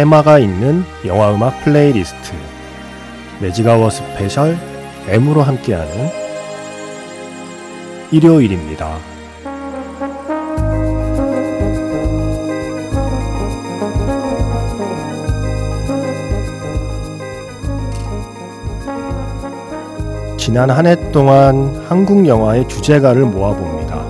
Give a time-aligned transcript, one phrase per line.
[0.00, 2.32] 테마가 있는 영화음악 playlist
[3.38, 4.56] Magic Hour Special
[5.06, 6.08] M으로 함께하는
[8.10, 8.96] 일요일입니다.
[20.38, 24.02] 지난 한 해 동안 한국 영화의 주제가를 모아봅니다.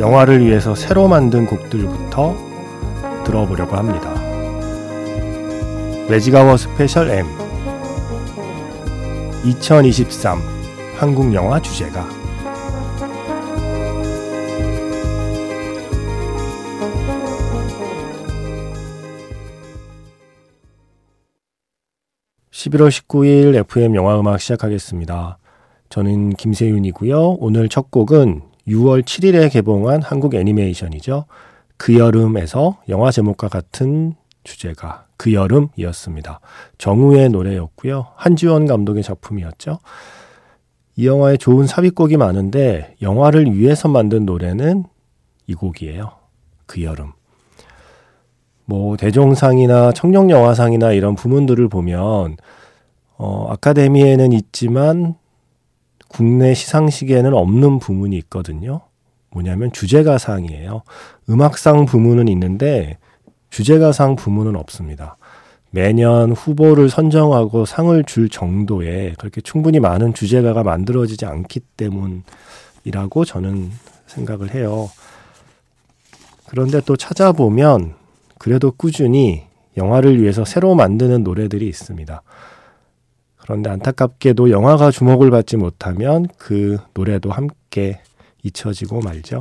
[0.00, 2.36] 영화를 위해서 새로 만든 곡들부터
[3.22, 4.13] 들어보려고 합니다.
[6.08, 7.26] Magic Hour Special M
[9.42, 10.38] 2023
[10.98, 12.06] 한국 영화 주제가
[22.50, 25.38] (11월 19일) FM 영화 음악 시작하겠습니다.
[25.88, 27.36] 저는 김세윤이고요.
[27.40, 31.24] 오늘 첫 곡은 6월 7일에 개봉한 한국 애니메이션이죠.
[31.78, 36.38] 그 여름에서 영화 제목과 같은 주제가 그 여름이었습니다.
[36.76, 38.08] 정우의 노래였고요.
[38.14, 39.78] 한지원 감독의 작품이었죠.
[40.96, 44.84] 이 영화에 좋은 삽입곡이 많은데 영화를 위해서 만든 노래는
[45.46, 46.12] 이 곡이에요.
[46.66, 47.12] 그 여름.
[48.66, 52.36] 뭐 대종상이나 청룡 영화상이나 이런 부문들을 보면
[53.16, 55.14] 어, 아카데미에는 있지만
[56.08, 58.82] 국내 시상식에는 없는 부문이 있거든요.
[59.30, 60.82] 뭐냐면 주제가상이에요.
[61.30, 62.98] 음악상 부문은 있는데
[63.54, 65.16] 주제가상 부문은 없습니다.
[65.74, 73.72] 매년 후보를 선정하고 상을 줄 정도의 그렇게 충분히 많은 주제가가 만들어지지 않기 때문이라고 저는
[74.06, 74.88] 생각을 해요.
[76.46, 77.94] 그런데 또 찾아보면
[78.38, 79.42] 그래도 꾸준히
[79.76, 82.22] 영화를 위해서 새로 만드는 노래들이 있습니다.
[83.36, 88.00] 그런데 안타깝게도 영화가 주목을 받지 못하면 그 노래도 함께
[88.44, 89.40] 잊혀지고 말죠.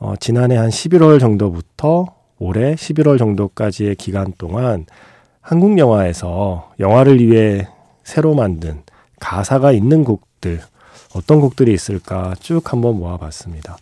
[0.00, 2.06] 어, 지난해 한 11월 정도부터
[2.40, 4.86] 올해 11월 정도까지의 기간 동안
[5.42, 7.66] 한국 영화에서 영화를 위해
[8.04, 8.82] 새로 만든
[9.20, 10.60] 가사가 있는 곡들
[11.14, 13.76] 어떤 곡들이 있을까 쭉 한번 모아봤습니다.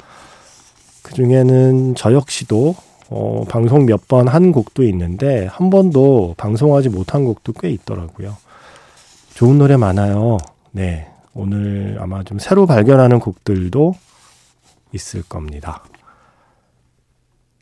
[1.03, 2.75] 그 중에는 저 역시도
[3.11, 8.37] 어, 방송 몇 번 한 곡도 있는데 한 번도 방송하지 못한 곡도 꽤 있더라고요.
[9.35, 10.39] 좋은 노래 많아요.
[10.73, 11.09] 네.
[11.35, 13.95] 오늘 아마 좀 새로 발견하는 곡들도
[14.93, 15.85] 있을 겁니다.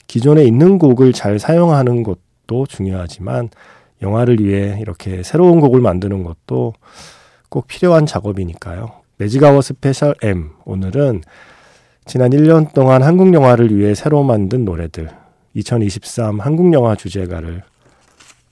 [0.07, 3.51] 기존에 있는 곡을 잘 사용하는 것도 중요하지만
[4.03, 6.75] 영화를 위해 이렇게 새로운 곡을 만드는 것도
[7.49, 8.93] 꼭 필요한 작업이니까요.
[9.17, 11.23] Magic Hour Special M 오늘은
[12.05, 15.11] 지난 1년 동안 한국 영화를 위해 새로 만든 노래들
[15.55, 17.63] 2023 한국 영화 주제가를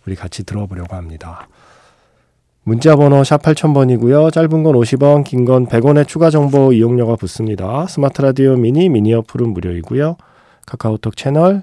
[0.06, 1.49] 우리 같이 들어보려고 합니다.
[2.65, 4.33] 문자 번호 샵 8000번이고요.
[4.33, 7.87] 짧은 건 50원, 긴 건 100원의 추가 정보 이용료가 붙습니다.
[7.87, 10.17] 스마트 라디오 미니 미니 어플은 무료이고요.
[10.67, 11.62] 카카오톡 채널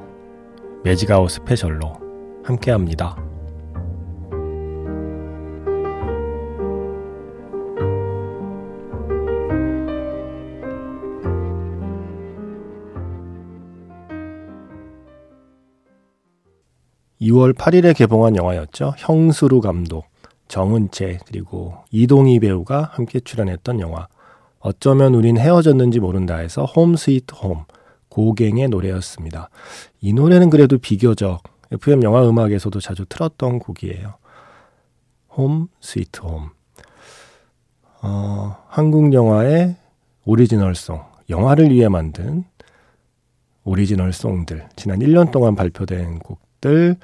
[0.83, 1.93] Magic Hour Special로
[2.43, 3.15] 함께합니다.
[17.21, 20.05] (2월 8일에) 개봉한 영화였죠 형슬우 감독
[20.47, 24.07] 정은채 그리고 이동휘 배우가 함께 출연했던 영화
[24.59, 27.65] 어쩌면 우린 헤어졌는지 모른다에서 Home Sweet Home
[28.11, 29.49] 고갱의 노래였습니다.
[30.01, 31.41] 이 노래는 그래도 비교적
[31.71, 34.15] FM 영화 음악에서도 자주 틀었던 곡이에요.
[35.29, 36.49] Home Sweet Home.
[38.03, 39.75] 어, 한국 영화의
[40.25, 42.43] 오리지널 song, 영화를 위해 만든
[43.63, 46.97] 오리지널 song들, 지난 1년 동안 발표된 곡들,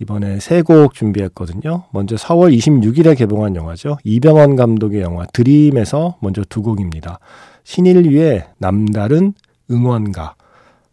[0.00, 1.84] 이번에 세 곡 준비했거든요.
[1.92, 3.96] 먼저 4월 26일에 개봉한 영화죠.
[4.04, 7.20] 이병헌 감독의 영화 드림에서 먼저 두 곡입니다.
[7.62, 9.34] 신인류의 남다른
[9.70, 10.34] 응원가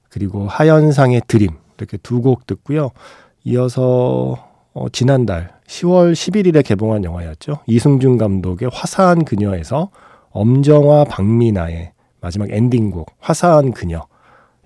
[0.09, 2.91] 그리고 하현상의 드림 이렇게 두 곡 듣고요.
[3.44, 7.59] 이어서 어, 지난달 10월 11일에 개봉한 영화였죠.
[7.65, 9.89] 이승준 감독의 화사한 그녀에서
[10.29, 14.06] 엄정화 방민아의 마지막 엔딩곡 화사한 그녀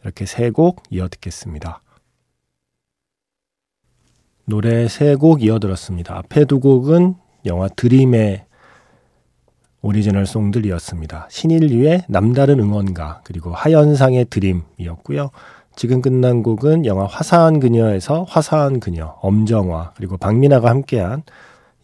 [0.04, 1.82] 이렇게 세 곡 이어 듣겠습니다.
[4.46, 6.18] 노래 세 곡 이어 들었습니다.
[6.18, 7.16] 앞에 두 곡은
[7.46, 8.45] 영화 드림의
[9.86, 11.28] 오리지널 song들이었습니다.
[11.30, 15.30] 신인류의 남다른 응원가 그리고 하현상의 드림이었고요.
[15.76, 21.22] 지금 끝난 곡은 영화 화사한 그녀에서 화사한 그녀 엄정화 그리고 방민아가 함께한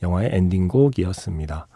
[0.02, 1.68] 영화의 엔딩곡이었습니다.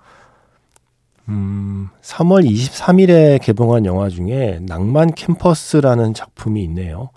[1.30, 7.12] 음, 3월 23일에 개봉한 영화 중에 낭만 캠퍼스라는 작품이 있네요.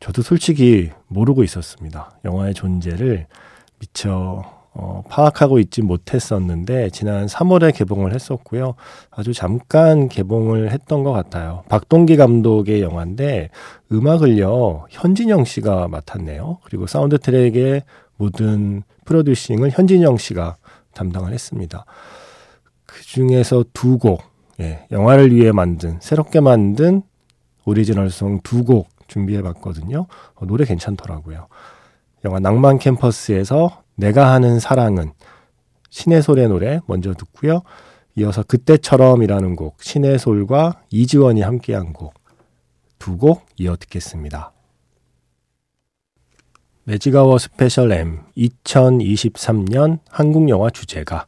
[0.00, 2.12] 저도 솔직히 모르고 있었습니다.
[2.24, 3.26] 영화의 존재를
[3.78, 8.74] 미처 어, 파악하고 있지 못했었는데 지난 3월에 개봉을 했었고요.
[9.10, 11.62] 아주 잠깐 개봉을 했던 것 같아요.
[11.68, 13.50] 박동기 감독의 영화인데
[13.92, 16.58] 음악을요 현진영 씨가 맡았네요.
[16.64, 17.82] 그리고 사운드 트랙의
[18.16, 20.56] 모든 프로듀싱을 현진영 씨가
[20.92, 21.84] 담당을 했습니다.
[22.84, 24.22] 그 중에서 두 곡,
[24.60, 27.02] 예, 영화를 위해 만든 새롭게 만든
[27.64, 30.06] 오리지널송 두 곡 준비해 봤거든요.
[30.34, 31.46] 어, 노래 괜찮더라고요.
[32.24, 35.12] 영화 낭만 캠퍼스에서 내가 하는 사랑은
[35.90, 37.62] 신의 솔의 노래 먼저 듣고요.
[38.16, 42.14] 이어서 그때처럼이라는 곡 신의 솔과 이지원이 함께한 곡
[43.04, 44.52] 두 곡 이어 듣겠습니다.
[46.84, 51.26] Magic Hour Special M 2023년 한국 영화 주제가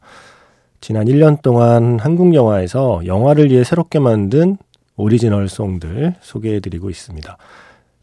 [0.81, 4.57] 지난 1년 동안 한국 영화에서 영화를 위해 새롭게 만든
[4.95, 7.37] 오리지널 song들 소개해 드리고 있습니다.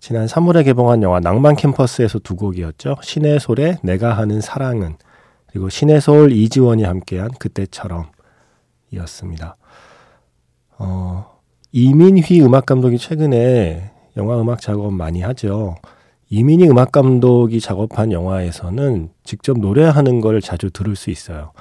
[0.07, 2.97] 지난 3월에 개봉한 영화 낭만 캠퍼스에서 두 곡이었죠.
[3.01, 4.97] 신의 솔의 내가 하는 사랑은
[5.47, 8.09] 그리고 신의 솔 이지원이 함께한 그때처럼
[8.91, 9.57] 이었습니다.
[10.77, 11.25] 어,
[11.73, 15.77] 이민휘 음악 감독이 최근에 영화 음악 작업 많이 하죠.
[16.29, 21.53] 이민희 음악 감독이 작업한 영화에서는 직접 노래하는 걸 자주 들을 수 있어요.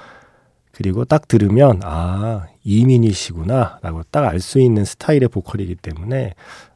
[0.74, 6.34] 그리고 딱 들으면 아 이민희 씨구나 라고 딱 알 수 있는 스타일의 보컬이기 때문에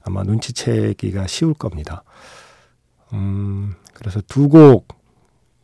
[0.08, 2.04] 아마 눈치채기가 쉬울 겁니다.
[3.14, 4.88] 음, 그래서 두 곡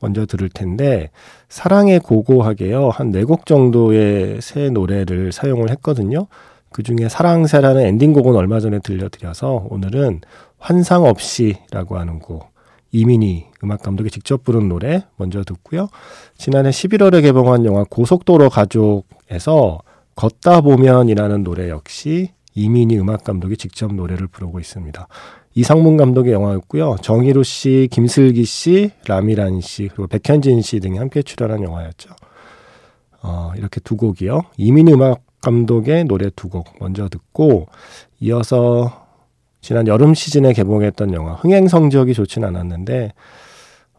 [0.01, 1.12] 먼저 들을 텐데
[1.48, 6.28] 사랑의 고고하게요 한 네 곡 정도의 새 노래를 사용을 했거든요.
[6.72, 10.22] 그 중에 사랑새라는 엔딩곡은 얼마 전에 들려드려서 오늘은
[10.57, 12.51] 환상 없이라고 하는 곡
[12.92, 15.88] 이민희 음악 감독이 직접 부른 노래 먼저 듣고요.
[16.38, 19.80] 지난해 11월에 개봉한 영화 고속도로 가족에서
[20.16, 25.07] 걷다 보면이라는 노래 역시 이민희 음악 감독이 직접 노래를 부르고 있습니다.
[25.55, 26.97] 이상문 감독의 영화였고요.
[27.01, 32.09] 정희로 씨, 김슬기 씨, 라미란 씨, 그리고 백현진 씨 등이 함께 출연한 영화였죠.
[33.21, 34.41] 어, 이렇게 두 곡이요.
[34.57, 37.67] 이민희 음악 감독의 노래 두 곡 먼저 듣고
[38.21, 39.07] 이어서
[39.61, 43.11] 지난 여름 시즌에 개봉했던 영화 흥행 성적이 좋진 않았는데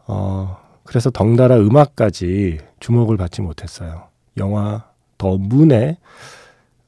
[0.07, 4.03] 어 그래서 덩달아 음악까지 주목을 받지 못했어요.
[4.37, 4.85] 영화
[5.17, 5.97] 더 문의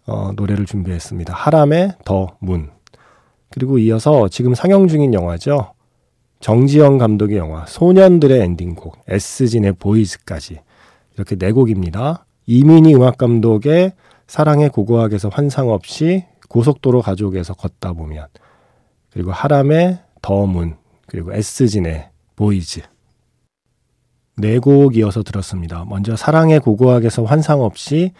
[0.07, 1.33] 어, 노래를 준비했습니다.
[1.33, 2.71] 하람의 더 문.
[3.50, 5.74] 그리고 이어서 지금 상영 중인 영화죠.
[6.39, 10.60] 정지영 감독의 영화 소년들의 엔딩곡 S진의 보이즈까지
[11.15, 12.25] 이렇게 네 곡입니다.
[12.46, 13.93] 이민희 음악 감독의
[14.27, 18.27] 사랑의 고고학에서 환상 없이 고속도로 가족에서 걷다 보면
[19.10, 20.77] 그리고 하람의 더문,
[21.08, 22.81] 그리고 에스진의 보이즈.
[24.39, 25.84] 네 곡 이어서 들었습니다.
[25.86, 28.12] 먼저 사랑의 고고학에서 환상 없이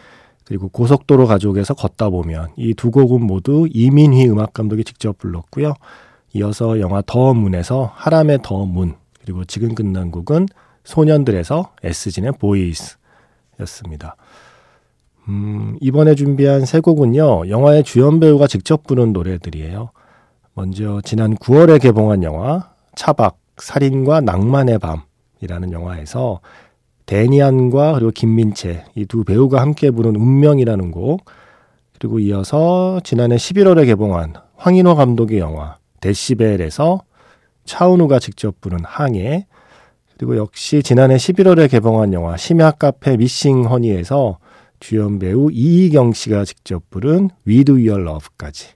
[0.48, 5.74] 그리고 고속도로 가족에서 걷다 보면 이 두 곡은 모두 이민휘 음악 감독이 직접 불렀고요.
[6.34, 10.48] 이어서 영화 더 문에서 하람의 더 문, 그리고 지금 끝난 곡은
[10.86, 14.16] 소년들에서 에스진의 보이스였습니다.
[15.27, 19.92] 음, 이번에 준비한 세 곡은요, 영화의 주연 배우가 직접 부른 노래들이에요.
[20.54, 26.39] 먼저 지난 9월에 개봉한 영화 차박 살인과 낭만의 밤이라는 영화에서
[27.08, 31.26] 데니안과 그리고 김민채 이 두 배우가 함께 부른 운명이라는 곡
[31.98, 37.02] 그리고 이어서 지난해 11월에 개봉한 황인호 감독의 영화 데시벨에서
[37.66, 39.48] 차은우가 직접 부른 항해
[40.18, 44.38] 그리고 역시 지난해 11월에 개봉한 영화 심야 카페 미싱 허니에서
[44.80, 48.70] 주연 배우 이이경 씨가 직접 부른 With Your Love까지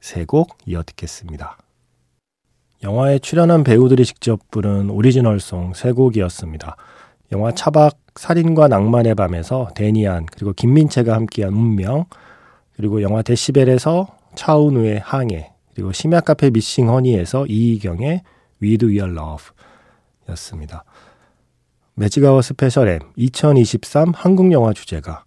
[0.00, 1.56] 세 곡 이어 듣겠습니다.
[2.82, 6.76] 영화에 출연한 배우들이 직접 부른 오리지널 song 세 곡이었습니다.
[7.32, 12.04] 영화 차박 살인과 낭만의 밤에서 데니안 그리고 김민채가 함께한 운명
[12.76, 18.22] 그리고 영화 데시벨에서 차은우의 항해 그리고 심야 카페 Missing Honey에서 이희경의
[18.62, 19.46] With Your Love
[20.30, 20.84] 였습니다.
[21.94, 25.24] 매직아워 스페셜 M 2023 한국 영화 주제가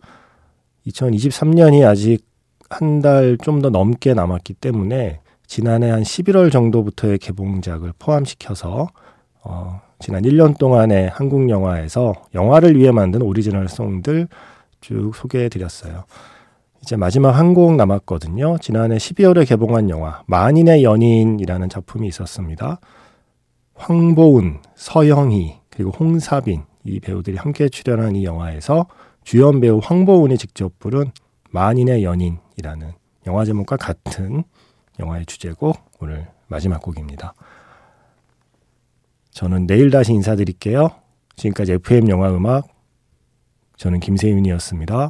[0.88, 2.26] 2023년이 아직
[2.70, 8.88] 한 달 좀 더 넘게 남았기 때문에 지난해 한 11월 정도부터의 개봉작을 포함시켜서
[9.46, 14.27] 어, 지난 1년 동안의 한국 영화에서 영화를 위해 만든 오리지널 song들
[14.82, 16.04] 쭉 소개해 드렸어요.
[16.82, 18.58] 이제 마지막 한 곡 남았거든요.
[18.60, 22.80] 지난해 12월에 개봉한 영화 만인의 연인이라는 작품이 있었습니다.
[23.75, 28.86] 황보은, 서영희, 그리고 홍사빈 이 배우들이 함께 출연한 이 영화에서
[29.24, 31.12] 주연 배우 황보은이 직접 부른
[31.52, 32.92] 만인의 연인이라는
[33.28, 34.44] 영화 제목과 같은
[35.00, 37.34] 영화의 주제곡 오늘 마지막 곡입니다.
[39.36, 40.92] 저는 내일 다시 인사드릴게요.
[41.36, 42.70] 지금까지 FM 영화 음악
[43.75, 45.10] 저는 김세윤이었습니다.